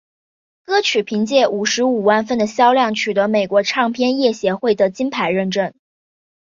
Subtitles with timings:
[0.65, 5.75] 歌曲凭借五十万份的销量取得美国唱片业协会的金牌认证。